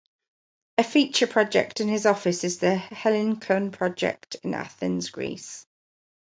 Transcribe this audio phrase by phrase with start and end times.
[0.79, 5.67] A feature project in his office is The Hellinikon Project in Athens Greece.